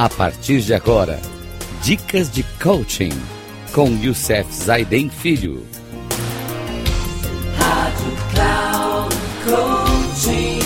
A 0.00 0.08
partir 0.08 0.60
de 0.60 0.72
agora, 0.72 1.18
dicas 1.82 2.30
de 2.30 2.44
coaching 2.62 3.10
com 3.74 3.88
Youssef 4.00 4.48
Zaiden 4.52 5.10
Filho. 5.10 5.66
Rádio 7.56 8.12
Cloud 8.30 9.16
Coaching. 9.44 10.60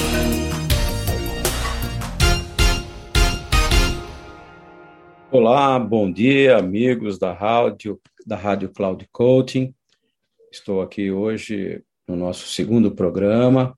Olá, 5.31 5.79
bom 5.79 6.13
dia, 6.13 6.59
amigos 6.59 7.19
da 7.19 7.33
rádio, 7.33 7.99
da 8.27 8.37
Rádio 8.37 8.69
Cloud 8.69 9.09
Coaching. 9.11 9.75
Estou 10.53 10.83
aqui 10.83 11.11
hoje 11.11 11.83
no 12.07 12.17
nosso 12.17 12.49
segundo 12.49 12.95
programa 12.95 13.75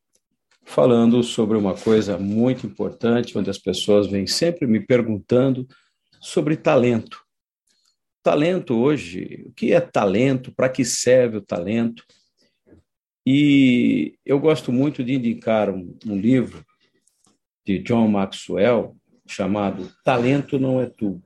falando 0.64 1.22
sobre 1.22 1.56
uma 1.56 1.74
coisa 1.74 2.18
muito 2.18 2.66
importante, 2.66 3.36
onde 3.36 3.50
as 3.50 3.58
pessoas 3.58 4.06
vêm 4.06 4.26
sempre 4.26 4.66
me 4.66 4.80
perguntando 4.80 5.66
sobre 6.20 6.56
talento. 6.56 7.22
Talento 8.22 8.74
hoje, 8.74 9.44
o 9.46 9.52
que 9.52 9.72
é 9.72 9.80
talento? 9.80 10.52
Para 10.52 10.68
que 10.68 10.84
serve 10.84 11.36
o 11.36 11.42
talento? 11.42 12.04
E 13.26 14.16
eu 14.24 14.38
gosto 14.38 14.72
muito 14.72 15.04
de 15.04 15.14
indicar 15.14 15.70
um, 15.70 15.96
um 16.06 16.18
livro 16.18 16.64
de 17.64 17.78
John 17.78 18.08
Maxwell 18.08 18.96
chamado 19.26 19.90
Talento 20.04 20.58
Não 20.58 20.80
É 20.80 20.86
Tudo. 20.86 21.22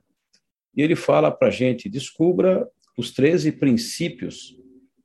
E 0.75 0.81
ele 0.81 0.95
fala 0.95 1.31
para 1.31 1.47
a 1.47 1.51
gente: 1.51 1.89
descubra 1.89 2.67
os 2.97 3.11
13 3.11 3.53
princípios 3.53 4.55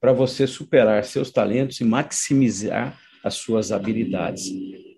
para 0.01 0.13
você 0.13 0.47
superar 0.47 1.05
seus 1.05 1.31
talentos 1.31 1.81
e 1.81 1.85
maximizar 1.85 3.01
as 3.25 3.37
suas 3.37 3.73
habilidades. 3.73 4.53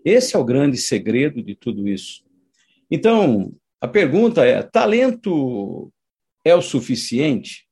Esse 0.05 0.35
é 0.35 0.39
o 0.39 0.45
grande 0.45 0.77
segredo 0.77 1.41
de 1.41 1.55
tudo 1.55 1.87
isso. 1.87 2.25
Então, 2.91 3.55
a 3.81 3.87
pergunta 3.87 4.45
é: 4.45 4.61
talento 4.63 5.93
é 6.45 6.55
o 6.55 6.61
suficiente? 6.61 7.67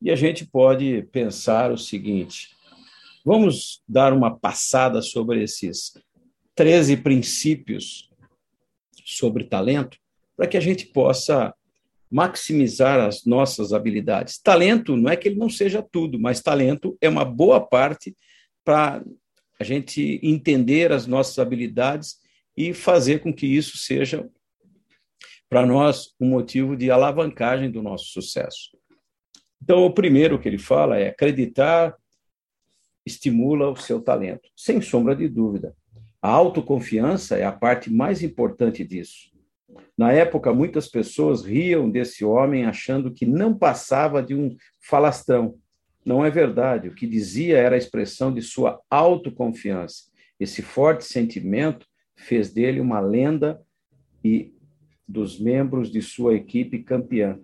E 0.00 0.10
a 0.10 0.16
gente 0.16 0.44
pode 0.44 1.02
pensar 1.12 1.70
o 1.70 1.78
seguinte: 1.78 2.48
vamos 3.24 3.80
dar 3.88 4.12
uma 4.12 4.36
passada 4.36 5.00
sobre 5.00 5.44
esses 5.44 5.92
13 6.56 6.96
princípios 6.96 8.10
sobre 9.04 9.44
talento, 9.44 9.96
para 10.36 10.48
que 10.48 10.56
a 10.56 10.60
gente 10.60 10.86
possa 10.86 11.54
maximizar 12.10 13.00
as 13.00 13.24
nossas 13.24 13.72
habilidades. 13.72 14.38
Talento 14.38 14.96
não 14.96 15.10
é 15.10 15.16
que 15.16 15.28
ele 15.28 15.38
não 15.38 15.48
seja 15.48 15.82
tudo, 15.82 16.18
mas 16.18 16.42
talento 16.42 16.96
é 17.00 17.08
uma 17.08 17.24
boa 17.24 17.60
parte 17.60 18.14
para 18.64 19.02
a 19.62 19.64
gente 19.64 20.20
entender 20.22 20.90
as 20.92 21.06
nossas 21.06 21.38
habilidades 21.38 22.16
e 22.56 22.74
fazer 22.74 23.20
com 23.20 23.32
que 23.32 23.46
isso 23.46 23.78
seja, 23.78 24.28
para 25.48 25.64
nós, 25.64 26.14
um 26.20 26.28
motivo 26.28 26.76
de 26.76 26.90
alavancagem 26.90 27.70
do 27.70 27.80
nosso 27.80 28.06
sucesso. 28.06 28.76
Então, 29.62 29.84
o 29.84 29.94
primeiro 29.94 30.38
que 30.38 30.48
ele 30.48 30.58
fala 30.58 30.98
é 30.98 31.08
acreditar 31.08 31.96
estimula 33.06 33.70
o 33.70 33.76
seu 33.76 34.00
talento, 34.00 34.48
sem 34.56 34.80
sombra 34.80 35.14
de 35.14 35.28
dúvida. 35.28 35.74
A 36.20 36.28
autoconfiança 36.28 37.36
é 37.36 37.44
a 37.44 37.52
parte 37.52 37.92
mais 37.92 38.22
importante 38.22 38.84
disso. 38.84 39.30
Na 39.96 40.12
época, 40.12 40.52
muitas 40.52 40.88
pessoas 40.88 41.44
riam 41.44 41.88
desse 41.88 42.24
homem 42.24 42.64
achando 42.64 43.12
que 43.12 43.24
não 43.24 43.56
passava 43.56 44.22
de 44.22 44.34
um 44.34 44.56
falastrão, 44.80 45.56
não 46.04 46.24
é 46.24 46.30
verdade. 46.30 46.88
O 46.88 46.94
que 46.94 47.06
dizia 47.06 47.58
era 47.58 47.74
a 47.74 47.78
expressão 47.78 48.32
de 48.32 48.42
sua 48.42 48.80
autoconfiança. 48.90 50.10
Esse 50.38 50.62
forte 50.62 51.04
sentimento 51.04 51.86
fez 52.16 52.52
dele 52.52 52.80
uma 52.80 53.00
lenda 53.00 53.60
e 54.24 54.52
dos 55.06 55.38
membros 55.38 55.90
de 55.90 56.00
sua 56.00 56.34
equipe 56.34 56.82
campeã. 56.82 57.38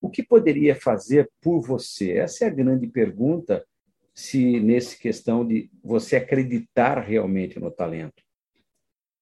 O 0.00 0.10
que 0.10 0.22
poderia 0.22 0.74
fazer 0.74 1.30
por 1.40 1.60
você? 1.60 2.12
Essa 2.12 2.44
é 2.44 2.48
a 2.48 2.54
grande 2.54 2.86
pergunta, 2.86 3.66
se 4.14 4.60
nesse 4.60 4.98
questão 4.98 5.46
de 5.46 5.70
você 5.82 6.16
acreditar 6.16 7.00
realmente 7.00 7.58
no 7.58 7.70
talento. 7.70 8.22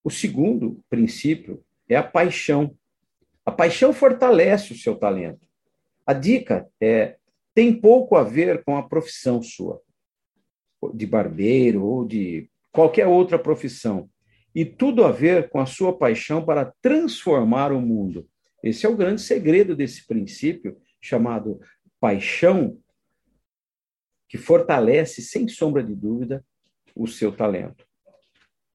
O 0.02 0.10
segundo 0.10 0.80
princípio 0.88 1.64
é 1.88 1.96
a 1.96 2.02
paixão. 2.02 2.76
A 3.44 3.50
paixão 3.50 3.92
fortalece 3.92 4.72
o 4.72 4.76
seu 4.76 4.94
talento. 4.94 5.46
A 6.06 6.12
dica 6.12 6.68
é 6.80 7.16
tem 7.54 7.72
pouco 7.72 8.16
a 8.16 8.24
ver 8.24 8.64
com 8.64 8.76
a 8.76 8.82
profissão 8.82 9.40
sua, 9.40 9.80
de 10.92 11.06
barbeiro 11.06 11.84
ou 11.84 12.04
de 12.04 12.50
qualquer 12.72 13.06
outra 13.06 13.38
profissão, 13.38 14.10
e 14.54 14.64
tudo 14.64 15.04
a 15.04 15.12
ver 15.12 15.48
com 15.48 15.60
a 15.60 15.66
sua 15.66 15.96
paixão 15.96 16.44
para 16.44 16.72
transformar 16.82 17.72
o 17.72 17.80
mundo. 17.80 18.28
Esse 18.62 18.86
é 18.86 18.88
o 18.88 18.96
grande 18.96 19.20
segredo 19.20 19.76
desse 19.76 20.06
princípio 20.06 20.76
chamado 21.00 21.60
paixão, 22.00 22.78
que 24.28 24.38
fortalece, 24.38 25.22
sem 25.22 25.46
sombra 25.46 25.82
de 25.82 25.94
dúvida, 25.94 26.44
o 26.94 27.06
seu 27.06 27.30
talento. 27.30 27.86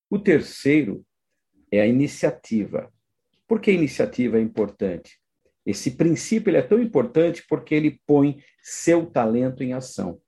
O 0.10 0.18
terceiro 0.18 1.06
é 1.72 1.82
a 1.82 1.88
iniciativa. 1.88 2.92
Por 3.48 3.60
que 3.60 3.72
a 3.72 3.74
iniciativa 3.74 4.38
é 4.38 4.42
importante? 4.42 5.20
Esse 5.66 5.92
princípio 5.92 6.56
é 6.56 6.62
tão 6.62 6.82
importante 6.82 7.46
porque 7.48 7.76
ele 7.76 8.00
põe 8.06 8.40
seu 8.62 9.06
talento 9.06 9.64
em 9.64 9.74
ação. 9.74 10.20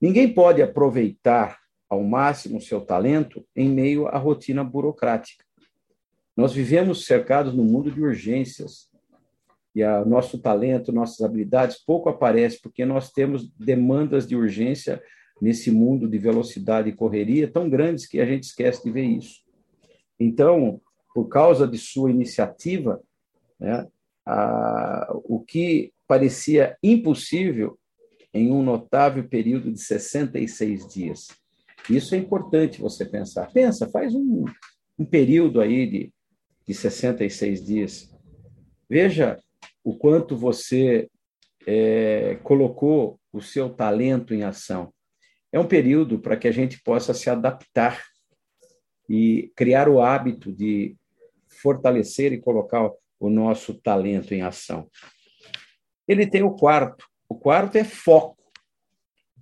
Ninguém 0.00 0.32
pode 0.32 0.62
aproveitar 0.62 1.58
ao 1.88 2.02
máximo 2.02 2.60
seu 2.60 2.80
talento 2.80 3.46
em 3.54 3.68
meio 3.68 4.06
à 4.06 4.18
rotina 4.18 4.64
burocrática. 4.64 5.44
Nós 6.36 6.52
vivemos 6.52 7.04
cercados 7.04 7.54
no 7.54 7.62
mundo 7.62 7.90
de 7.90 8.00
urgências 8.00 8.90
e 9.74 9.84
o 9.84 10.04
nosso 10.04 10.38
talento, 10.38 10.92
nossas 10.92 11.20
habilidades 11.20 11.78
pouco 11.84 12.08
aparecem 12.08 12.60
porque 12.62 12.84
nós 12.84 13.10
temos 13.10 13.50
demandas 13.58 14.26
de 14.26 14.36
urgência 14.36 15.02
nesse 15.40 15.70
mundo 15.70 16.08
de 16.08 16.18
velocidade 16.18 16.88
e 16.88 16.94
correria 16.94 17.50
tão 17.50 17.68
grandes 17.68 18.06
que 18.06 18.20
a 18.20 18.26
gente 18.26 18.44
esquece 18.44 18.84
de 18.84 18.90
ver 18.90 19.04
isso. 19.04 19.42
Então, 20.18 20.80
por 21.14 21.28
causa 21.28 21.66
de 21.66 21.78
sua 21.78 22.10
iniciativa, 22.10 23.02
né, 23.58 23.86
o 25.24 25.40
que 25.40 25.92
parecia 26.06 26.76
impossível 26.82 27.78
em 28.32 28.50
um 28.50 28.62
notável 28.62 29.24
período 29.28 29.70
de 29.72 29.80
66 29.80 30.86
dias. 30.88 31.28
Isso 31.90 32.14
é 32.14 32.18
importante 32.18 32.80
você 32.80 33.04
pensar. 33.04 33.50
Pensa, 33.52 33.88
faz 33.90 34.14
um, 34.14 34.44
um 34.98 35.04
período 35.04 35.60
aí 35.60 35.86
de, 35.86 36.12
de 36.66 36.74
66 36.74 37.64
dias. 37.64 38.14
Veja 38.88 39.38
o 39.84 39.96
quanto 39.96 40.36
você 40.36 41.08
é, 41.66 42.38
colocou 42.42 43.18
o 43.32 43.40
seu 43.40 43.70
talento 43.70 44.34
em 44.34 44.44
ação. 44.44 44.92
É 45.50 45.58
um 45.58 45.66
período 45.66 46.18
para 46.18 46.36
que 46.36 46.48
a 46.48 46.52
gente 46.52 46.80
possa 46.82 47.12
se 47.12 47.28
adaptar 47.28 48.02
e 49.08 49.52
criar 49.56 49.88
o 49.88 50.00
hábito 50.00 50.52
de 50.52 50.96
fortalecer 51.60 52.32
e 52.32 52.40
colocar 52.40 52.90
o 53.26 53.30
nosso 53.30 53.74
talento 53.74 54.34
em 54.34 54.42
ação. 54.42 54.88
Ele 56.08 56.26
tem 56.26 56.42
o 56.42 56.52
quarto. 56.52 57.06
O 57.28 57.36
quarto 57.36 57.76
é 57.76 57.84
foco. 57.84 58.42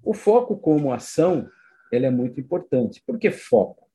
O 0.02 0.12
foco 0.12 0.58
como 0.58 0.92
ação, 0.92 1.48
ele 1.90 2.04
é 2.04 2.10
muito 2.10 2.38
importante. 2.38 3.02
Por 3.06 3.18
que 3.18 3.30
foco? 3.30 3.88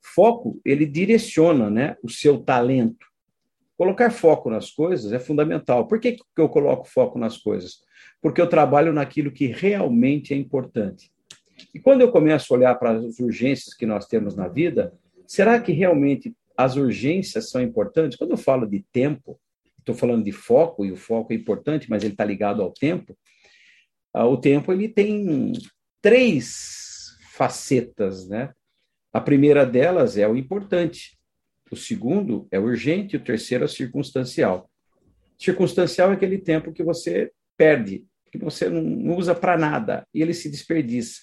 Foco, 0.00 0.60
ele 0.64 0.86
direciona 0.86 1.68
né, 1.68 1.96
o 2.02 2.08
seu 2.08 2.38
talento. 2.38 3.04
Colocar 3.76 4.10
foco 4.10 4.48
nas 4.48 4.70
coisas 4.70 5.12
é 5.12 5.18
fundamental. 5.18 5.86
Por 5.86 5.98
que, 5.98 6.12
que 6.12 6.22
eu 6.36 6.48
coloco 6.48 6.86
foco 6.86 7.18
nas 7.18 7.36
coisas? 7.36 7.80
Porque 8.22 8.40
eu 8.40 8.48
trabalho 8.48 8.92
naquilo 8.92 9.32
que 9.32 9.48
realmente 9.48 10.32
é 10.32 10.36
importante. 10.36 11.12
E 11.74 11.80
quando 11.80 12.00
eu 12.00 12.12
começo 12.12 12.54
a 12.54 12.56
olhar 12.56 12.74
para 12.76 12.92
as 12.92 13.18
urgências 13.18 13.74
que 13.74 13.86
nós 13.86 14.06
temos 14.06 14.36
na 14.36 14.46
vida, 14.46 14.94
será 15.26 15.60
que 15.60 15.72
realmente 15.72 16.34
as 16.56 16.76
urgências 16.76 17.50
são 17.50 17.60
importantes. 17.60 18.16
Quando 18.16 18.32
eu 18.32 18.36
falo 18.36 18.66
de 18.66 18.84
tempo, 18.92 19.38
estou 19.78 19.94
falando 19.94 20.24
de 20.24 20.32
foco, 20.32 20.84
e 20.84 20.90
o 20.90 20.96
foco 20.96 21.32
é 21.32 21.36
importante, 21.36 21.88
mas 21.88 22.02
ele 22.02 22.14
está 22.14 22.24
ligado 22.24 22.62
ao 22.62 22.72
tempo. 22.72 23.16
Ah, 24.12 24.26
o 24.26 24.36
tempo 24.36 24.72
ele 24.72 24.88
tem 24.88 25.52
três 26.00 27.16
facetas, 27.32 28.28
né? 28.28 28.52
A 29.12 29.20
primeira 29.20 29.64
delas 29.64 30.16
é 30.16 30.26
o 30.26 30.36
importante, 30.36 31.16
o 31.70 31.76
segundo 31.76 32.46
é 32.50 32.58
o 32.58 32.64
urgente, 32.64 33.14
e 33.14 33.18
o 33.18 33.24
terceiro 33.24 33.64
é 33.64 33.66
o 33.66 33.68
circunstancial. 33.68 34.70
Circunstancial 35.38 36.10
é 36.10 36.14
aquele 36.14 36.38
tempo 36.38 36.72
que 36.72 36.82
você 36.82 37.30
perde, 37.56 38.04
que 38.30 38.38
você 38.38 38.68
não 38.68 39.16
usa 39.16 39.34
para 39.34 39.56
nada, 39.56 40.06
e 40.12 40.22
ele 40.22 40.34
se 40.34 40.50
desperdiça. 40.50 41.22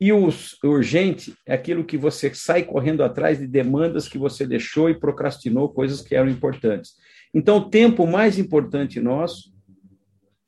E 0.00 0.12
o 0.12 0.30
urgente 0.64 1.34
é 1.44 1.52
aquilo 1.52 1.84
que 1.84 1.98
você 1.98 2.32
sai 2.32 2.62
correndo 2.62 3.02
atrás 3.02 3.38
de 3.38 3.46
demandas 3.46 4.08
que 4.08 4.16
você 4.16 4.46
deixou 4.46 4.88
e 4.88 4.98
procrastinou 4.98 5.68
coisas 5.68 6.00
que 6.00 6.14
eram 6.14 6.30
importantes. 6.30 6.94
Então, 7.34 7.58
o 7.58 7.68
tempo 7.68 8.06
mais 8.06 8.38
importante 8.38 8.98
nosso 8.98 9.52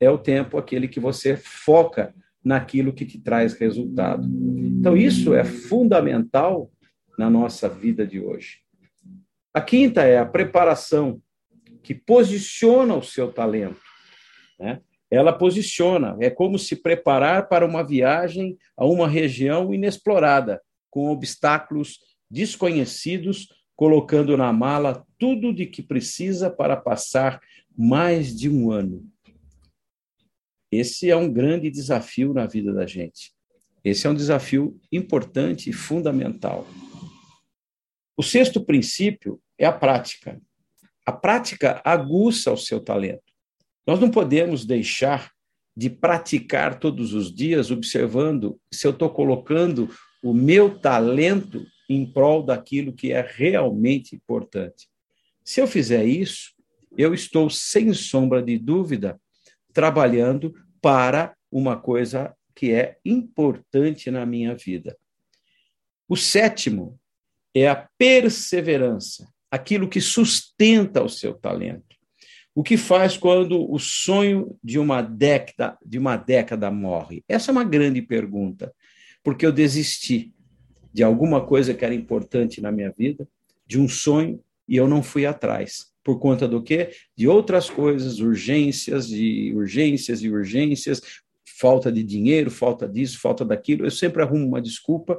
é 0.01 0.11
o 0.11 0.17
tempo 0.17 0.57
aquele 0.57 0.89
que 0.89 0.99
você 0.99 1.37
foca 1.37 2.15
naquilo 2.43 2.95
que 2.95 3.05
te 3.05 3.21
traz 3.21 3.53
resultado. 3.53 4.27
Então, 4.27 4.97
isso 4.97 5.35
é 5.35 5.45
fundamental 5.45 6.73
na 7.19 7.29
nossa 7.29 7.69
vida 7.69 8.07
de 8.07 8.21
hoje. 8.21 8.61
A 9.53 9.61
quinta 9.61 10.03
é 10.03 10.19
a 10.19 10.27
preparação. 10.27 11.21
que 11.83 11.95
posiciona 11.95 12.95
o 12.95 13.03
seu 13.03 13.33
talento. 13.33 13.81
Né? 14.59 14.81
Ela 15.13 15.31
posiciona, 15.31 16.17
é 16.21 16.31
como 16.31 16.59
se 16.59 16.75
preparar 16.75 17.47
para 17.47 17.67
uma 17.67 17.85
viagem 17.85 18.57
a 18.75 18.87
uma 18.87 19.07
região 19.07 19.75
inexplorada, 19.75 20.59
com 20.89 21.11
obstáculos 21.11 21.99
desconhecidos, 22.31 23.49
colocando 23.77 24.39
na 24.39 24.51
mala 24.55 25.07
tudo 25.19 25.53
de 25.53 25.67
que 25.67 25.83
precisa 25.83 26.51
para 26.51 26.79
passar 26.79 27.39
mais 27.77 28.35
de 28.35 28.49
um 28.49 28.71
ano. 28.71 29.07
Esse 30.73 31.11
é 31.11 31.17
um 31.17 31.31
grande 31.31 31.71
desafio 31.71 32.33
na 32.33 32.47
vida 32.47 32.73
da 32.73 32.87
gente. 32.87 33.35
Esse 33.85 34.07
é 34.07 34.11
um 34.11 34.15
desafio 34.15 34.81
importante 34.91 35.69
e 35.69 35.75
fundamental. 35.75 36.67
O 38.17 38.23
sexto 38.23 38.65
princípio 38.65 39.39
é 39.59 39.67
a 39.67 39.73
prática. 39.73 40.41
A 41.05 41.13
prática 41.13 41.83
aguça 41.85 42.51
o 42.51 42.57
seu 42.57 42.81
talento. 42.81 43.32
Nós 43.87 43.99
não 43.99 44.11
podemos 44.11 44.65
deixar 44.65 45.33
de 45.77 45.89
praticar 45.91 46.79
todos 46.79 47.15
os 47.15 47.35
dias, 47.35 47.71
observando 47.71 48.61
se 48.73 48.87
eu 48.87 48.91
estou 48.91 49.11
colocando 49.11 49.89
o 50.23 50.33
meu 50.33 50.79
talento 50.79 51.67
em 51.89 52.11
prol 52.11 52.43
daquilo 52.43 52.93
que 52.93 53.13
é 53.13 53.21
realmente 53.21 54.15
importante. 54.15 54.89
Se 55.45 55.61
eu 55.61 55.67
fizer 55.67 56.05
isso, 56.05 56.53
eu 56.97 57.13
estou, 57.15 57.51
sem 57.51 57.93
sombra 57.93 58.43
de 58.43 58.59
dúvida, 58.59 59.21
trabalhando 59.73 60.55
para 60.81 61.35
uma 61.51 61.77
coisa 61.77 62.35
que 62.55 62.73
é 62.73 62.99
importante 63.05 64.11
na 64.11 64.25
minha 64.25 64.55
vida. 64.55 64.97
O 66.09 66.17
sétimo 66.17 66.99
é 67.55 67.69
a 67.69 67.89
perseverança, 67.99 69.27
aquilo 69.51 69.89
que 69.89 70.01
sustenta 70.01 71.03
o 71.03 71.09
seu 71.09 71.35
talento. 71.35 71.97
O 72.55 72.63
que 72.63 72.77
faz 72.77 73.17
quando 73.17 73.71
o 73.71 73.79
sonho 73.79 74.59
de 74.63 74.79
uma 74.79 75.01
década, 75.01 75.79
de 75.85 75.99
uma 75.99 76.17
década 76.17 76.71
morre? 76.71 77.25
Essa 77.27 77.51
é 77.51 77.53
uma 77.53 77.65
grande 77.65 78.03
pergunta, 78.03 78.75
porque 79.23 79.47
eu 79.47 79.53
desisti 79.53 80.35
de 80.93 81.03
alguma 81.03 81.41
coisa 81.47 81.73
que 81.73 81.85
era 81.85 81.95
importante 81.95 82.61
na 82.61 82.71
minha 82.71 82.93
vida, 82.97 83.27
de 83.67 83.81
um 83.81 83.89
sonho, 83.89 84.39
e 84.69 84.77
eu 84.77 84.87
não 84.87 85.03
fui 85.03 85.25
atrás. 85.25 85.93
Por 86.05 86.19
conta 86.19 86.47
do 86.47 86.63
quê? 86.63 86.91
De 87.17 87.27
outras 87.27 87.71
coisas, 87.71 88.19
urgências 88.19 89.11
e 89.11 89.53
urgências 89.55 90.23
e 90.23 90.29
urgências, 90.29 91.01
falta 91.59 91.91
de 91.91 92.03
dinheiro, 92.03 92.51
falta 92.51 92.87
disso, 92.87 93.19
falta 93.19 93.45
daquilo. 93.45 93.87
Eu 93.87 93.91
sempre 93.91 94.23
arrumo 94.23 94.47
uma 94.47 94.61
desculpa 94.61 95.17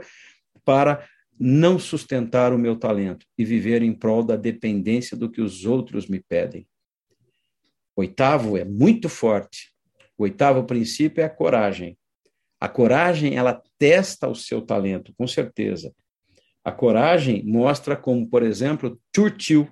para 0.63 1.07
não 1.39 1.79
sustentar 1.79 2.53
o 2.53 2.59
meu 2.59 2.75
talento 2.75 3.25
e 3.37 3.43
viver 3.43 3.81
em 3.81 3.93
prol 3.93 4.23
da 4.23 4.35
dependência 4.35 5.17
do 5.17 5.31
que 5.31 5.41
os 5.41 5.65
outros 5.65 6.07
me 6.07 6.19
pedem. 6.19 6.67
Oitavo 7.95 8.57
é 8.57 8.65
muito 8.65 9.07
forte. 9.07 9.71
O 10.17 10.23
oitavo 10.23 10.63
princípio 10.63 11.21
é 11.21 11.25
a 11.25 11.29
coragem. 11.29 11.97
A 12.59 12.67
coragem, 12.69 13.35
ela 13.35 13.61
testa 13.77 14.27
o 14.27 14.35
seu 14.35 14.61
talento, 14.61 15.13
com 15.17 15.27
certeza. 15.27 15.93
A 16.63 16.71
coragem 16.71 17.43
mostra 17.43 17.95
como, 17.95 18.27
por 18.27 18.41
exemplo, 18.41 18.99
Churchill. 19.13 19.67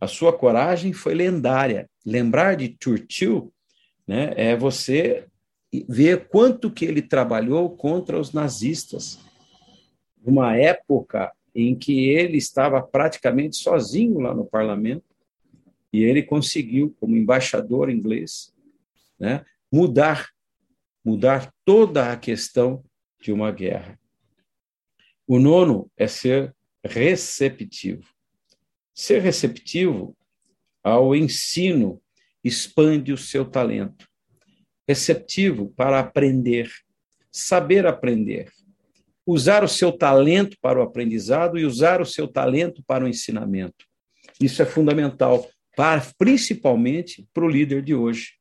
A 0.00 0.06
sua 0.06 0.36
coragem 0.36 0.92
foi 0.92 1.14
lendária. 1.14 1.88
Lembrar 2.04 2.56
de 2.56 2.76
Churchill 2.82 3.52
né, 4.06 4.32
é 4.36 4.56
você 4.56 5.26
ver 5.88 6.28
quanto 6.28 6.70
que 6.70 6.84
ele 6.84 7.02
trabalhou 7.02 7.70
contra 7.76 8.18
os 8.18 8.32
nazistas. 8.32 9.18
Numa 10.24 10.56
época 10.56 11.32
em 11.54 11.76
que 11.76 12.08
ele 12.08 12.36
estava 12.36 12.82
praticamente 12.82 13.56
sozinho 13.56 14.18
lá 14.18 14.34
no 14.34 14.44
parlamento, 14.44 15.04
e 15.92 16.02
ele 16.02 16.22
conseguiu, 16.22 16.94
como 17.00 17.16
embaixador 17.16 17.90
inglês, 17.90 18.52
né, 19.18 19.44
mudar 19.72 20.30
mudar 21.08 21.52
toda 21.64 22.12
a 22.12 22.16
questão 22.16 22.84
de 23.20 23.32
uma 23.32 23.50
guerra. 23.50 23.98
O 25.26 25.38
nono 25.38 25.90
é 25.96 26.06
ser 26.06 26.54
receptivo. 26.84 28.06
Ser 28.94 29.20
receptivo 29.20 30.16
ao 30.82 31.14
ensino 31.14 32.00
expande 32.44 33.12
o 33.12 33.16
seu 33.16 33.44
talento. 33.44 34.06
Receptivo 34.86 35.70
para 35.70 35.98
aprender, 35.98 36.70
saber 37.32 37.86
aprender, 37.86 38.50
usar 39.26 39.64
o 39.64 39.68
seu 39.68 39.92
talento 39.92 40.56
para 40.60 40.78
o 40.78 40.82
aprendizado 40.82 41.58
e 41.58 41.64
usar 41.64 42.00
o 42.00 42.06
seu 42.06 42.28
talento 42.28 42.82
para 42.86 43.04
o 43.04 43.08
ensinamento. 43.08 43.86
Isso 44.40 44.62
é 44.62 44.66
fundamental, 44.66 45.48
para, 45.78 46.04
principalmente 46.18 47.24
para 47.32 47.44
o 47.44 47.48
líder 47.48 47.82
de 47.82 47.94
hoje. 47.94 48.32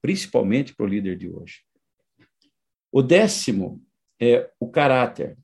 Principalmente 0.00 0.76
para 0.76 0.86
o 0.86 0.88
líder 0.88 1.18
de 1.18 1.28
hoje. 1.28 1.62
O 2.92 3.02
décimo 3.02 3.82
é 4.20 4.48
o 4.60 4.68
caráter. 4.68 5.36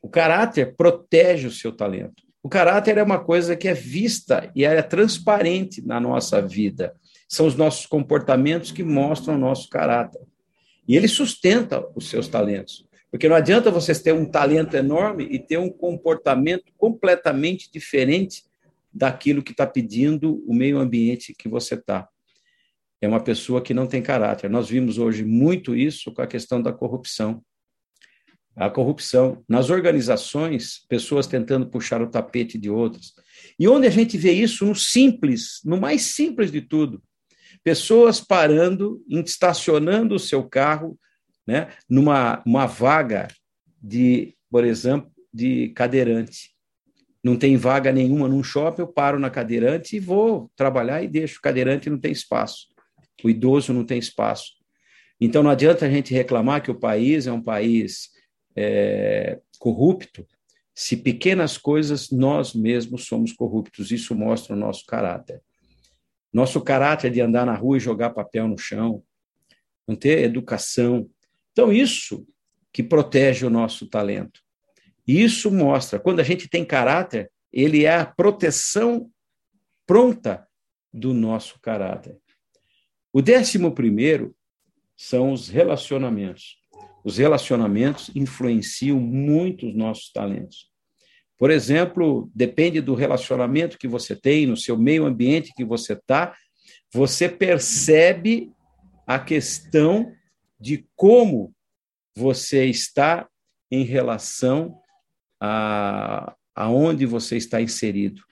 O 0.00 0.08
caráter 0.08 0.76
protege 0.76 1.48
o 1.48 1.50
seu 1.50 1.72
talento. 1.72 2.22
O 2.40 2.48
caráter 2.48 2.98
é 2.98 3.02
uma 3.02 3.18
coisa 3.18 3.56
que 3.56 3.66
é 3.66 3.74
vista 3.74 4.48
e 4.54 4.64
é 4.64 4.80
transparente 4.80 5.84
na 5.84 5.98
nossa 5.98 6.40
vida. 6.40 6.94
São 7.28 7.48
os 7.48 7.56
nossos 7.56 7.84
comportamentos 7.86 8.70
que 8.70 8.84
mostram 8.84 9.34
o 9.34 9.38
nosso 9.38 9.68
caráter. 9.68 10.22
E 10.86 10.96
ele 10.96 11.08
sustenta 11.08 11.84
os 11.96 12.08
seus 12.08 12.28
talentos. 12.28 12.86
Porque 13.10 13.28
não 13.28 13.34
adianta 13.34 13.72
você 13.72 13.92
ter 13.92 14.12
um 14.12 14.24
talento 14.24 14.76
enorme 14.76 15.26
e 15.32 15.40
ter 15.40 15.58
um 15.58 15.68
comportamento 15.68 16.72
completamente 16.78 17.68
diferente 17.72 18.45
daquilo 18.96 19.42
que 19.42 19.52
está 19.52 19.66
pedindo 19.66 20.42
o 20.46 20.54
meio 20.54 20.78
ambiente 20.78 21.34
que 21.36 21.48
você 21.48 21.74
está 21.74 22.08
é 23.00 23.08
uma 23.08 23.22
pessoa 23.22 23.62
que 23.62 23.74
não 23.74 23.86
tem 23.86 24.02
caráter. 24.02 24.50
Nós 24.50 24.68
vimos 24.68 24.98
hoje 24.98 25.24
muito 25.24 25.76
isso 25.76 26.12
com 26.12 26.22
a 26.22 26.26
questão 26.26 26.62
da 26.62 26.72
corrupção. 26.72 27.42
A 28.54 28.70
corrupção 28.70 29.44
nas 29.46 29.68
organizações, 29.68 30.80
pessoas 30.88 31.26
tentando 31.26 31.68
puxar 31.68 32.00
o 32.00 32.10
tapete 32.10 32.56
de 32.56 32.70
outras. 32.70 33.12
E 33.58 33.68
onde 33.68 33.86
a 33.86 33.90
gente 33.90 34.16
vê 34.16 34.32
isso 34.32 34.64
no 34.64 34.74
simples, 34.74 35.60
no 35.62 35.78
mais 35.78 36.02
simples 36.02 36.50
de 36.50 36.62
tudo. 36.62 37.02
Pessoas 37.62 38.18
parando, 38.18 39.04
estacionando 39.08 40.14
o 40.14 40.18
seu 40.18 40.48
carro, 40.48 40.98
né, 41.46 41.68
numa 41.88 42.42
uma 42.46 42.64
vaga 42.66 43.28
de, 43.80 44.34
por 44.50 44.64
exemplo, 44.64 45.10
de 45.32 45.68
cadeirante. 45.70 46.55
Não 47.26 47.36
tem 47.36 47.56
vaga 47.56 47.90
nenhuma 47.90 48.28
num 48.28 48.40
shopping, 48.40 48.82
eu 48.82 48.86
paro 48.86 49.18
na 49.18 49.28
cadeirante 49.28 49.96
e 49.96 49.98
vou 49.98 50.48
trabalhar 50.54 51.02
e 51.02 51.08
deixo 51.08 51.40
o 51.40 51.42
cadeirante 51.42 51.90
não 51.90 51.98
tem 51.98 52.12
espaço. 52.12 52.68
O 53.24 53.28
idoso 53.28 53.72
não 53.72 53.84
tem 53.84 53.98
espaço. 53.98 54.52
Então, 55.20 55.42
não 55.42 55.50
adianta 55.50 55.86
a 55.86 55.90
gente 55.90 56.14
reclamar 56.14 56.62
que 56.62 56.70
o 56.70 56.78
país 56.78 57.26
é 57.26 57.32
um 57.32 57.42
país 57.42 58.10
é, 58.54 59.40
corrupto, 59.58 60.24
se 60.72 60.96
pequenas 60.96 61.58
coisas 61.58 62.12
nós 62.12 62.54
mesmos 62.54 63.06
somos 63.06 63.32
corruptos. 63.32 63.90
Isso 63.90 64.14
mostra 64.14 64.54
o 64.54 64.56
nosso 64.56 64.86
caráter. 64.86 65.42
Nosso 66.32 66.60
caráter 66.60 67.10
de 67.10 67.20
andar 67.20 67.44
na 67.44 67.56
rua 67.56 67.76
e 67.76 67.80
jogar 67.80 68.10
papel 68.10 68.46
no 68.46 68.56
chão, 68.56 69.02
não 69.84 69.96
ter 69.96 70.22
educação. 70.22 71.10
Então, 71.50 71.72
isso 71.72 72.24
que 72.72 72.84
protege 72.84 73.44
o 73.44 73.50
nosso 73.50 73.88
talento. 73.88 74.45
Isso 75.06 75.50
mostra, 75.50 75.98
quando 76.00 76.20
a 76.20 76.24
gente 76.24 76.48
tem 76.48 76.64
caráter, 76.64 77.30
ele 77.52 77.84
é 77.84 77.96
a 77.96 78.06
proteção 78.06 79.10
pronta 79.86 80.46
do 80.92 81.14
nosso 81.14 81.60
caráter. 81.60 82.18
O 83.12 83.22
décimo 83.22 83.72
primeiro 83.72 84.34
são 84.96 85.32
os 85.32 85.48
relacionamentos. 85.48 86.58
Os 87.04 87.18
relacionamentos 87.18 88.10
influenciam 88.14 88.98
muito 88.98 89.68
os 89.68 89.74
nossos 89.74 90.10
talentos. 90.10 90.68
Por 91.38 91.50
exemplo, 91.50 92.30
depende 92.34 92.80
do 92.80 92.94
relacionamento 92.94 93.78
que 93.78 93.86
você 93.86 94.16
tem, 94.16 94.46
no 94.46 94.56
seu 94.56 94.76
meio 94.76 95.04
ambiente 95.04 95.52
que 95.54 95.64
você 95.64 95.92
está, 95.92 96.34
você 96.92 97.28
percebe 97.28 98.50
a 99.06 99.18
questão 99.18 100.12
de 100.58 100.86
como 100.96 101.54
você 102.16 102.64
está 102.64 103.28
em 103.70 103.84
relação 103.84 104.80
a 105.40 106.34
aonde 106.56 107.04
você 107.04 107.36
está 107.36 107.60
inserido. 107.60 108.22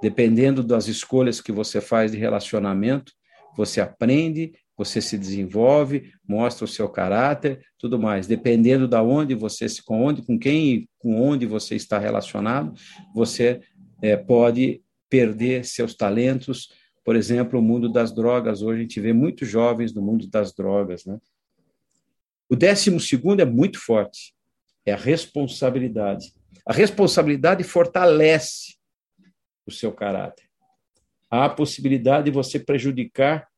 Dependendo 0.00 0.62
das 0.62 0.86
escolhas 0.86 1.40
que 1.40 1.50
você 1.50 1.80
faz 1.80 2.12
de 2.12 2.16
relacionamento, 2.16 3.12
você 3.56 3.80
aprende, 3.80 4.52
você 4.76 5.00
se 5.00 5.18
desenvolve, 5.18 6.12
mostra 6.26 6.64
o 6.64 6.68
seu 6.68 6.88
caráter, 6.88 7.60
tudo 7.76 7.98
mais. 7.98 8.26
Dependendo 8.26 8.86
da 8.86 9.02
onde 9.02 9.34
você 9.34 9.68
se, 9.68 9.82
com 9.82 10.02
onde, 10.02 10.22
com 10.22 10.38
quem, 10.38 10.88
com 10.98 11.20
onde 11.20 11.44
você 11.44 11.74
está 11.74 11.98
relacionado, 11.98 12.72
você 13.14 13.60
é, 14.00 14.16
pode 14.16 14.80
perder 15.10 15.64
seus 15.66 15.94
talentos. 15.94 16.68
Por 17.04 17.16
exemplo, 17.16 17.58
o 17.58 17.62
mundo 17.62 17.92
das 17.92 18.14
drogas. 18.14 18.62
Hoje 18.62 18.78
a 18.78 18.82
gente 18.82 19.00
vê 19.00 19.12
muitos 19.12 19.48
jovens 19.48 19.92
no 19.92 20.00
mundo 20.00 20.28
das 20.28 20.54
drogas, 20.54 21.04
né? 21.04 21.18
O 22.48 22.56
décimo 22.56 22.98
segundo 22.98 23.40
é 23.40 23.44
muito 23.44 23.78
forte, 23.78 24.34
é 24.86 24.92
a 24.92 24.96
responsabilidade. 24.96 26.32
A 26.64 26.72
responsabilidade 26.72 27.64
fortalece 27.64 28.76
o 29.66 29.70
seu 29.70 29.92
caráter. 29.92 30.48
há 31.30 31.44
a 31.44 31.50
possibilidade 31.50 32.24
de 32.24 32.30
você 32.32 32.58
prejudicar 32.58 33.48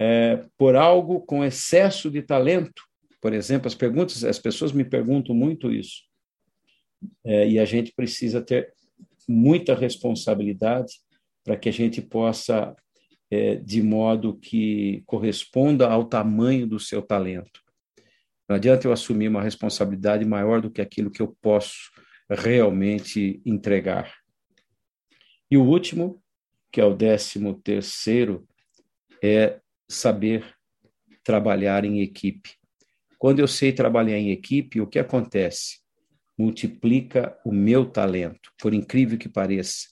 é, 0.00 0.44
por 0.56 0.76
algo 0.76 1.20
com 1.20 1.44
excesso 1.44 2.10
de 2.10 2.22
talento. 2.22 2.82
Por 3.20 3.32
exemplo, 3.32 3.66
as 3.66 3.74
perguntas, 3.74 4.22
as 4.22 4.38
pessoas 4.38 4.70
me 4.70 4.84
perguntam 4.84 5.34
muito 5.34 5.72
isso. 5.72 6.02
É, 7.24 7.48
e 7.48 7.58
a 7.58 7.64
gente 7.64 7.92
precisa 7.92 8.40
ter 8.40 8.72
muita 9.28 9.74
responsabilidade 9.74 10.94
para 11.44 11.56
que 11.56 11.68
a 11.68 11.72
gente 11.72 12.00
possa, 12.00 12.74
é, 13.30 13.56
de 13.56 13.82
modo 13.82 14.38
que 14.38 15.02
corresponda 15.06 15.88
ao 15.88 16.04
tamanho 16.04 16.66
do 16.66 16.78
seu 16.78 17.02
talento. 17.02 17.60
Não 18.48 18.56
adianta 18.56 18.86
eu 18.86 18.92
assumir 18.92 19.28
uma 19.28 19.42
responsabilidade 19.42 20.24
maior 20.24 20.60
do 20.60 20.70
que 20.70 20.80
aquilo 20.80 21.10
que 21.10 21.20
eu 21.20 21.36
posso 21.42 21.90
realmente 22.30 23.42
entregar. 23.44 24.14
E 25.50 25.56
o 25.56 25.64
último, 25.64 26.22
que 26.72 26.80
é 26.80 26.84
o 26.84 26.94
décimo 26.94 27.60
terceiro, 27.60 28.46
é 29.22 29.60
saber 29.88 30.54
trabalhar 31.22 31.84
em 31.84 32.00
equipe. 32.00 32.54
Quando 33.18 33.40
eu 33.40 33.48
sei 33.48 33.72
trabalhar 33.72 34.16
em 34.16 34.30
equipe, 34.30 34.80
o 34.80 34.86
que 34.86 34.98
acontece? 34.98 35.80
Multiplica 36.38 37.36
o 37.44 37.52
meu 37.52 37.84
talento, 37.84 38.52
por 38.58 38.72
incrível 38.72 39.18
que 39.18 39.28
pareça. 39.28 39.88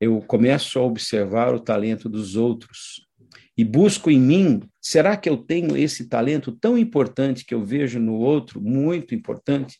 Eu 0.00 0.20
começo 0.20 0.78
a 0.78 0.82
observar 0.82 1.54
o 1.54 1.60
talento 1.60 2.08
dos 2.08 2.36
outros 2.36 3.07
e 3.56 3.64
busco 3.64 4.10
em 4.10 4.20
mim, 4.20 4.60
será 4.80 5.16
que 5.16 5.28
eu 5.28 5.36
tenho 5.36 5.76
esse 5.76 6.08
talento 6.08 6.52
tão 6.52 6.78
importante 6.78 7.44
que 7.44 7.54
eu 7.54 7.64
vejo 7.64 7.98
no 7.98 8.14
outro, 8.14 8.60
muito 8.60 9.14
importante? 9.14 9.78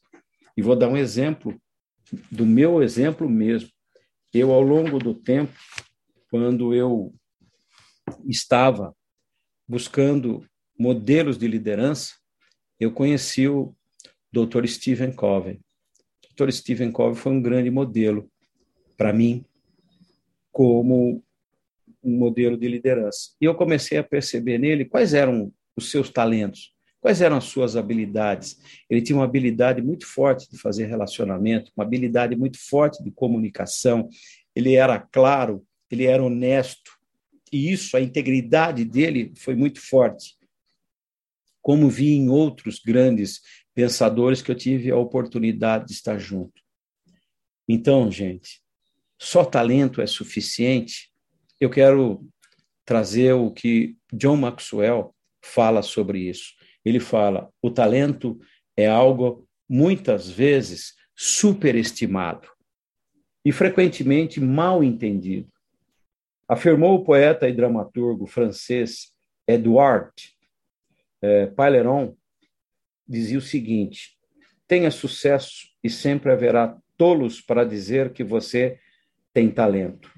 E 0.57 0.63
vou 0.63 0.75
dar 0.75 0.89
um 0.89 0.97
exemplo 0.97 1.61
do 2.31 2.45
meu 2.45 2.83
exemplo 2.83 3.29
mesmo. 3.29 3.71
Eu, 4.33 4.53
ao 4.53 4.61
longo 4.61 4.99
do 4.99 5.15
tempo, 5.15 5.53
quando 6.31 6.75
eu 6.75 7.15
estava 8.27 8.95
buscando 9.67 10.45
modelos 10.79 11.39
de 11.39 11.47
liderança, 11.47 12.15
eu 12.79 12.93
conheci 12.93 13.49
o 13.49 13.75
Dr. 14.33 14.67
Stephen 14.67 15.13
Covey. 15.13 15.61
O 16.25 16.35
Dr. 16.35 16.51
Stephen 16.51 16.93
Covey 16.93 17.21
foi 17.21 17.33
um 17.33 17.43
grande 17.43 17.71
modelo 17.71 18.31
para 18.97 19.13
mim 19.13 19.45
como 20.53 21.23
um 22.09 22.19
modelo 22.19 22.57
de 22.57 22.69
liderança. 22.69 23.31
E 23.41 23.45
eu 23.45 23.55
comecei 23.55 23.99
a 23.99 24.05
perceber 24.05 24.59
nele 24.59 24.85
quais 24.85 25.15
eram 25.15 25.53
os 25.77 25.91
seus 25.91 26.11
talentos, 26.11 26.73
quais 27.01 27.21
eram 27.21 27.37
as 27.37 27.45
suas 27.45 27.77
habilidades. 27.77 28.59
Ele 28.89 29.03
tinha 29.03 29.17
uma 29.17 29.25
habilidade 29.25 29.83
muito 29.83 30.07
forte 30.07 30.51
de 30.51 30.59
fazer 30.59 30.87
relacionamento, 30.87 31.71
uma 31.77 31.85
habilidade 31.85 32.35
muito 32.37 32.59
forte 32.59 33.03
de 33.03 33.11
comunicação. 33.11 34.09
Ele 34.55 34.75
era 34.75 34.99
claro, 34.99 35.65
ele 35.91 36.05
era 36.05 36.23
honesto, 36.23 36.99
e 37.53 37.73
isso, 37.73 37.97
a 37.97 38.01
integridade 38.01 38.85
dele 38.85 39.33
foi 39.37 39.55
muito 39.55 39.81
forte. 39.81 40.37
Como 41.63 41.89
vi 41.89 42.13
em 42.13 42.29
outros 42.29 42.79
grandes 42.79 43.41
pensadores 43.75 44.43
que 44.43 44.51
eu 44.51 44.55
tive 44.55 44.91
a 44.91 44.97
oportunidade 44.97 45.87
de 45.87 45.93
estar 45.93 46.19
junto. 46.19 46.61
Então, 47.69 48.11
gente, 48.11 48.61
só 49.19 49.45
talento 49.45 50.01
é 50.01 50.07
suficiente? 50.07 51.08
Eu 51.61 51.71
quero 51.71 52.27
trazer 52.85 53.33
o 53.33 53.51
que 53.51 53.97
John 54.13 54.37
Maxwell 54.37 55.15
fala 55.43 55.83
sobre 55.83 56.21
isso. 56.21 56.55
Ele 56.85 57.01
fala: 57.01 57.51
o 57.61 57.71
talento 57.71 58.39
é 58.77 58.87
algo 58.87 59.47
muitas 59.69 60.31
vezes 60.31 60.95
superestimado 61.15 62.49
e 63.45 63.53
frequentemente 63.53 64.41
mal 64.41 64.85
entendido. 64.85 65.53
Afirmou 66.49 66.95
o 66.95 67.05
poeta 67.05 67.49
e 67.49 67.53
dramaturgo 67.53 68.27
francês 68.27 69.13
Edouard 69.47 70.13
é, 71.21 71.47
Paileron, 71.47 72.15
dizia 73.07 73.39
o 73.39 73.43
seguinte: 73.43 74.17
tenha 74.67 74.91
sucesso 74.91 75.69
e 75.83 75.91
sempre 75.91 76.31
haverá 76.31 76.79
tolos 76.97 77.41
para 77.41 77.65
dizer 77.65 78.13
que 78.13 78.23
você 78.23 78.79
tem 79.33 79.51
talento. 79.51 80.11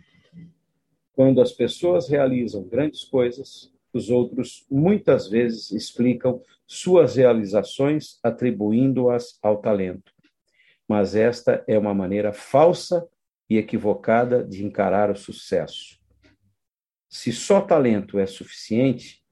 Quando 1.21 1.43
as 1.43 1.53
pessoas 1.53 2.09
realizam 2.09 2.67
grandes 2.67 3.05
coisas, 3.05 3.71
os 3.93 4.09
outros 4.09 4.65
muitas 4.71 5.29
vezes 5.29 5.71
explicam 5.71 6.43
suas 6.67 7.17
realizações 7.17 8.19
atribuindo-as 8.23 9.39
ao 9.43 9.61
talento. 9.61 10.15
Mas 10.89 11.15
esta 11.15 11.63
é 11.69 11.79
uma 11.79 11.93
maneira 11.93 12.33
falsa 12.33 13.07
e 13.51 13.59
equivocada 13.59 14.43
de 14.43 14.65
encarar 14.65 15.11
o 15.11 15.15
sucesso. 15.15 16.01
Se 17.07 17.33
só 17.33 17.61
talento 17.61 18.19
é 18.19 18.25
suficiente, 18.25 19.23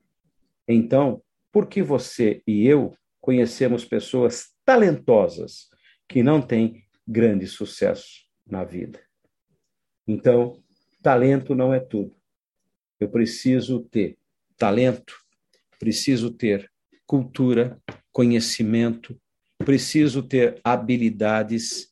então 0.68 1.22
por 1.50 1.68
que 1.68 1.82
você 1.82 2.42
e 2.46 2.66
eu 2.66 2.94
conhecemos 3.18 3.86
pessoas 3.86 4.54
talentosas 4.62 5.70
que 6.06 6.22
não 6.22 6.42
têm 6.42 6.84
grande 7.06 7.46
sucesso 7.46 8.26
na 8.46 8.62
vida? 8.62 9.00
Então, 10.06 10.62
talento 11.02 11.54
não 11.54 11.72
é 11.72 11.80
tudo. 11.80 12.14
Eu 13.00 13.08
preciso 13.08 13.80
ter 13.80 14.16
talento, 14.56 15.14
preciso 15.78 16.30
ter 16.30 16.70
cultura, 17.06 17.80
conhecimento, 18.12 19.18
preciso 19.58 20.22
ter 20.22 20.60
habilidades, 20.62 21.88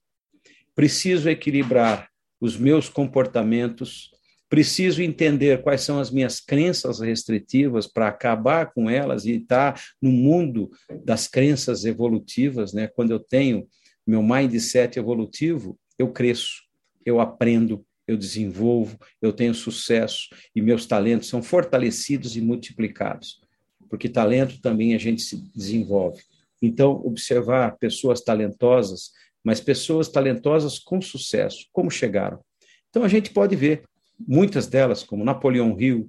preciso 0.75 1.29
equilibrar 1.29 2.11
os 2.41 2.57
meus 2.57 2.89
comportamentos 2.89 4.11
preciso 4.49 5.03
entender 5.03 5.63
quais 5.63 5.83
são 5.83 5.99
as 5.99 6.11
minhas 6.11 6.41
crenças 6.41 7.01
restritivas 7.01 7.87
para 7.87 8.09
acabar 8.09 8.73
com 8.73 8.89
elas 8.89 9.25
e 9.25 9.33
estar 9.33 9.81
no 10.01 10.11
mundo 10.11 10.71
das 11.05 11.27
crenças 11.27 11.85
evolutivas, 11.85 12.73
né? 12.73 12.87
Quando 12.87 13.11
eu 13.11 13.19
tenho 13.19 13.67
meu 14.07 14.23
mindset 14.23 14.99
evolutivo, 14.99 15.79
eu 15.99 16.13
cresço, 16.13 16.63
eu 17.05 17.21
aprendo, 17.21 17.85
eu 18.07 18.17
desenvolvo, 18.17 18.99
eu 19.21 19.33
tenho 19.33 19.55
sucesso 19.55 20.29
e 20.55 20.63
meus 20.63 20.87
talentos 20.87 21.29
são 21.29 21.43
fortalecidos 21.43 22.37
e 22.37 22.41
multiplicados. 22.41 23.41
Porque 23.89 24.09
talento 24.09 24.61
também 24.61 24.95
a 24.95 24.99
gente 24.99 25.23
se 25.23 25.37
desenvolve. 25.55 26.23
Então, 26.61 26.93
observar 27.05 27.77
pessoas 27.77 28.21
talentosas, 28.21 29.11
mas 29.45 29.61
pessoas 29.61 30.09
talentosas 30.09 30.79
com 30.79 31.01
sucesso, 31.01 31.67
como 31.73 31.91
chegaram. 31.91 32.41
Então, 32.89 33.05
a 33.05 33.09
gente 33.09 33.31
pode 33.31 33.55
ver 33.55 33.85
muitas 34.19 34.67
delas, 34.67 35.03
como 35.03 35.25
Napoleão 35.25 35.79
Hill, 35.79 36.09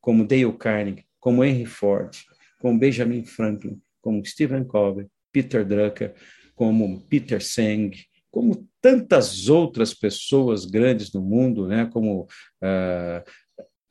como 0.00 0.26
Dale 0.26 0.52
Carnegie, 0.52 1.04
como 1.18 1.42
Henry 1.42 1.66
Ford, 1.66 2.14
como 2.60 2.78
Benjamin 2.78 3.24
Franklin, 3.24 3.80
como 4.00 4.24
Stephen 4.24 4.64
Covey, 4.64 5.06
Peter 5.32 5.64
Drucker, 5.64 6.14
como 6.54 7.00
Peter 7.08 7.42
Seng, 7.42 7.90
como 8.30 8.68
tantas 8.80 9.48
outras 9.48 9.94
pessoas 9.94 10.64
grandes 10.64 11.12
no 11.12 11.20
mundo, 11.22 11.66
né, 11.66 11.86
como 11.86 12.22
uh, 12.22 13.30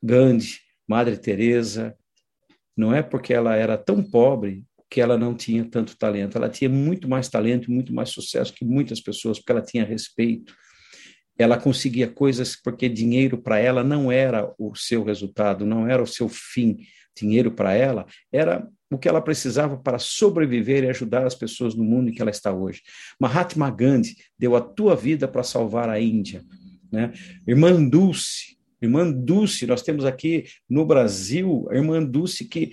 Gandhi, 0.03 0.59
Madre 0.87 1.17
Teresa, 1.17 1.95
não 2.77 2.93
é 2.93 3.01
porque 3.01 3.33
ela 3.33 3.55
era 3.55 3.77
tão 3.77 4.03
pobre 4.03 4.63
que 4.89 5.01
ela 5.01 5.17
não 5.17 5.35
tinha 5.35 5.65
tanto 5.65 5.97
talento, 5.97 6.37
ela 6.37 6.49
tinha 6.49 6.69
muito 6.69 7.07
mais 7.07 7.27
talento, 7.27 7.71
muito 7.71 7.93
mais 7.93 8.09
sucesso 8.09 8.53
que 8.53 8.63
muitas 8.63 9.01
pessoas, 9.01 9.39
porque 9.39 9.51
ela 9.51 9.61
tinha 9.61 9.83
respeito, 9.83 10.53
ela 11.37 11.57
conseguia 11.57 12.07
coisas 12.07 12.55
porque 12.55 12.87
dinheiro 12.87 13.37
para 13.37 13.59
ela 13.59 13.83
não 13.83 14.11
era 14.11 14.53
o 14.57 14.73
seu 14.75 15.03
resultado, 15.03 15.65
não 15.65 15.87
era 15.87 16.01
o 16.01 16.07
seu 16.07 16.29
fim. 16.29 16.77
Dinheiro 17.15 17.51
para 17.51 17.73
ela 17.73 18.05
era 18.31 18.67
o 18.91 18.97
que 18.97 19.07
ela 19.07 19.21
precisava 19.21 19.77
para 19.77 19.99
sobreviver 19.99 20.83
e 20.83 20.89
ajudar 20.89 21.25
as 21.25 21.35
pessoas 21.35 21.75
no 21.75 21.83
mundo 21.83 22.09
em 22.09 22.13
que 22.13 22.21
ela 22.21 22.31
está 22.31 22.53
hoje. 22.53 22.81
Mahatma 23.19 23.69
Gandhi 23.69 24.15
deu 24.37 24.55
a 24.55 24.61
tua 24.61 24.95
vida 24.95 25.27
para 25.27 25.43
salvar 25.43 25.89
a 25.89 25.99
Índia. 25.99 26.43
Né? 26.91 27.11
Irmã 27.47 27.83
Dulce, 27.83 28.57
irmã 28.81 29.11
Dulce, 29.11 29.65
nós 29.65 29.81
temos 29.81 30.05
aqui 30.05 30.45
no 30.69 30.85
Brasil 30.85 31.67
a 31.71 31.75
irmã 31.75 32.03
Dulce 32.03 32.45
que 32.45 32.71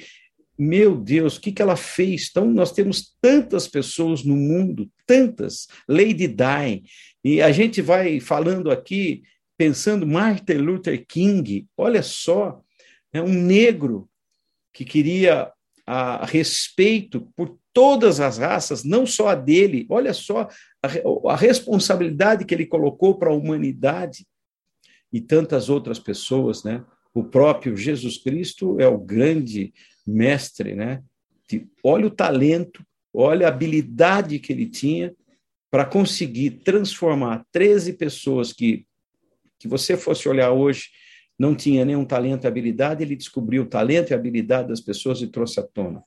meu 0.58 0.94
Deus, 0.94 1.36
o 1.36 1.40
que, 1.40 1.50
que 1.50 1.62
ela 1.62 1.76
fez? 1.76 2.28
Então, 2.30 2.48
nós 2.48 2.72
temos 2.72 3.16
tantas 3.20 3.66
pessoas 3.66 4.22
no 4.22 4.36
mundo, 4.36 4.88
tantas, 5.06 5.66
Lady 5.88 6.28
Di, 6.28 6.84
e 7.24 7.40
a 7.40 7.50
gente 7.50 7.80
vai 7.80 8.20
falando 8.20 8.70
aqui, 8.70 9.22
pensando 9.56 10.06
Martin 10.06 10.54
Luther 10.54 11.04
King, 11.06 11.66
olha 11.76 12.02
só, 12.02 12.62
é 13.12 13.20
um 13.20 13.32
negro 13.32 14.08
que 14.72 14.84
queria 14.84 15.52
a 15.86 16.24
respeito 16.24 17.28
por 17.36 17.58
todas 17.72 18.20
as 18.20 18.38
raças, 18.38 18.84
não 18.84 19.06
só 19.06 19.28
a 19.28 19.34
dele, 19.34 19.86
olha 19.88 20.12
só 20.12 20.48
a, 20.82 21.32
a 21.32 21.36
responsabilidade 21.36 22.44
que 22.44 22.54
ele 22.54 22.66
colocou 22.66 23.18
para 23.18 23.30
a 23.30 23.34
humanidade 23.34 24.26
e 25.12 25.20
tantas 25.20 25.68
outras 25.68 25.98
pessoas, 25.98 26.62
né? 26.62 26.84
O 27.14 27.24
próprio 27.24 27.76
Jesus 27.76 28.16
Cristo 28.18 28.80
é 28.80 28.86
o 28.86 28.98
grande 28.98 29.72
mestre, 30.06 30.74
né? 30.74 31.02
De, 31.48 31.68
olha 31.82 32.06
o 32.06 32.10
talento, 32.10 32.84
olha 33.12 33.46
a 33.46 33.50
habilidade 33.50 34.38
que 34.38 34.52
ele 34.52 34.66
tinha 34.66 35.14
para 35.70 35.84
conseguir 35.84 36.62
transformar 36.62 37.46
13 37.50 37.94
pessoas 37.94 38.52
que, 38.52 38.86
que 39.58 39.68
você 39.68 39.96
fosse 39.96 40.28
olhar 40.28 40.52
hoje, 40.52 40.88
não 41.42 41.56
tinha 41.56 41.84
nenhum 41.84 42.04
talento 42.04 42.44
e 42.44 42.46
habilidade, 42.46 43.02
ele 43.02 43.16
descobriu 43.16 43.64
o 43.64 43.66
talento 43.66 44.12
e 44.12 44.14
habilidade 44.14 44.68
das 44.68 44.80
pessoas 44.80 45.20
e 45.22 45.26
trouxe 45.26 45.58
à 45.58 45.64
tona. 45.64 46.04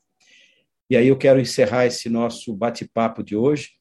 E 0.89 0.95
aí 0.95 1.09
eu 1.09 1.17
quero 1.17 1.41
encerrar 1.41 1.85
esse 1.85 2.07
nosso 2.07 2.53
bate-papo 2.53 3.21
de 3.21 3.35
hoje, 3.35 3.71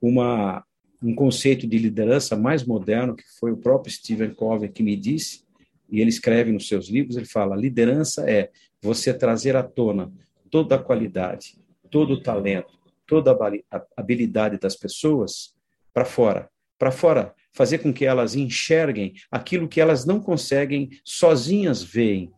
uma, 0.00 0.64
um 1.00 1.14
conceito 1.14 1.68
de 1.68 1.78
liderança 1.78 2.34
mais 2.34 2.64
moderno, 2.64 3.14
que 3.14 3.22
foi 3.38 3.52
o 3.52 3.56
próprio 3.56 3.94
Stephen 3.94 4.34
Covey 4.34 4.68
que 4.72 4.82
me 4.82 4.96
disse, 4.96 5.44
e 5.88 6.00
ele 6.00 6.10
escreve 6.10 6.50
nos 6.50 6.66
seus 6.66 6.88
livros, 6.88 7.16
ele 7.16 7.26
fala, 7.26 7.54
liderança 7.54 8.28
é 8.28 8.50
você 8.82 9.14
trazer 9.14 9.54
à 9.54 9.62
tona 9.62 10.12
toda 10.50 10.74
a 10.74 10.82
qualidade, 10.82 11.60
todo 11.92 12.14
o 12.14 12.20
talento, 12.20 12.76
toda 13.06 13.30
a 13.70 13.84
habilidade 13.96 14.58
das 14.58 14.74
pessoas 14.74 15.54
para 15.94 16.04
fora, 16.04 16.50
para 16.76 16.90
fora, 16.90 17.32
fazer 17.52 17.78
com 17.78 17.92
que 17.92 18.04
elas 18.04 18.34
enxerguem 18.34 19.14
aquilo 19.30 19.68
que 19.68 19.80
elas 19.80 20.04
não 20.04 20.20
conseguem 20.20 20.90
sozinhas 21.04 21.82
verem, 21.82 22.30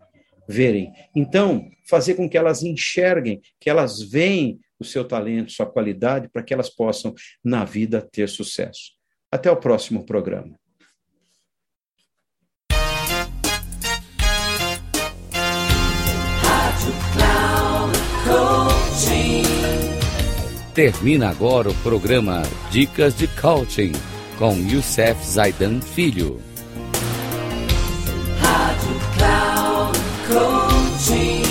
verem. 0.48 0.92
Então, 1.14 1.68
fazer 1.86 2.14
com 2.14 2.28
que 2.28 2.36
elas 2.36 2.62
enxerguem, 2.62 3.40
que 3.60 3.70
elas 3.70 4.02
veem 4.02 4.60
o 4.78 4.84
seu 4.84 5.04
talento, 5.04 5.52
sua 5.52 5.66
qualidade, 5.66 6.28
para 6.28 6.42
que 6.42 6.52
elas 6.52 6.68
possam, 6.68 7.14
na 7.42 7.64
vida, 7.64 8.06
ter 8.12 8.28
sucesso. 8.28 8.92
Até 9.30 9.50
o 9.50 9.56
próximo 9.56 10.04
programa. 10.04 10.54
Termina 20.74 21.30
agora 21.30 21.70
o 21.70 21.74
programa 21.82 22.42
Dicas 22.72 23.16
de 23.16 23.28
Coaching 23.40 23.92
com 24.38 24.56
Youssef 24.56 25.24
Zaidan 25.24 25.80
Filho. 25.80 26.40
Rádio 28.40 29.00
Cloud 29.16 29.98
Coaching. 30.28 31.42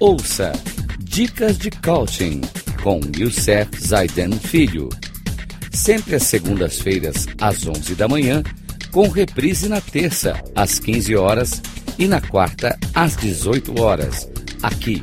Ouça 0.00 0.52
Dicas 1.00 1.58
de 1.58 1.70
Coaching 1.70 2.40
com 2.82 3.00
Youssef 3.16 3.68
Zaidan 3.80 4.32
Filho. 4.32 4.88
Sempre 5.72 6.16
às 6.16 6.24
segundas-feiras, 6.24 7.26
às 7.40 7.66
11 7.66 7.94
da 7.94 8.08
manhã, 8.08 8.42
com 8.90 9.08
reprise 9.08 9.68
na 9.68 9.80
terça, 9.80 10.42
às 10.54 10.78
15 10.78 11.14
horas 11.16 11.62
e 11.98 12.08
na 12.08 12.20
quarta, 12.20 12.78
às 12.94 13.16
18 13.16 13.80
horas, 13.80 14.28
aqui 14.62 15.02